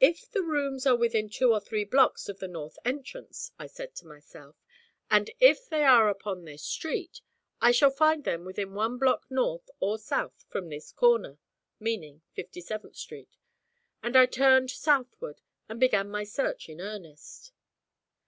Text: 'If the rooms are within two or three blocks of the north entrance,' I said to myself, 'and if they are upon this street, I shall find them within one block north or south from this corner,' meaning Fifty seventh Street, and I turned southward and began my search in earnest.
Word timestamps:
'If 0.00 0.30
the 0.30 0.42
rooms 0.42 0.84
are 0.84 0.94
within 0.96 1.30
two 1.30 1.50
or 1.50 1.60
three 1.60 1.84
blocks 1.86 2.28
of 2.28 2.40
the 2.40 2.46
north 2.46 2.76
entrance,' 2.84 3.52
I 3.58 3.68
said 3.68 3.94
to 3.94 4.06
myself, 4.06 4.54
'and 5.10 5.30
if 5.40 5.66
they 5.70 5.82
are 5.82 6.10
upon 6.10 6.44
this 6.44 6.62
street, 6.62 7.22
I 7.58 7.70
shall 7.70 7.90
find 7.90 8.24
them 8.24 8.44
within 8.44 8.74
one 8.74 8.98
block 8.98 9.24
north 9.30 9.70
or 9.80 9.98
south 9.98 10.44
from 10.50 10.68
this 10.68 10.92
corner,' 10.92 11.38
meaning 11.80 12.20
Fifty 12.32 12.60
seventh 12.60 12.96
Street, 12.96 13.38
and 14.02 14.14
I 14.14 14.26
turned 14.26 14.70
southward 14.70 15.40
and 15.70 15.80
began 15.80 16.10
my 16.10 16.24
search 16.24 16.68
in 16.68 16.78
earnest. 16.82 17.52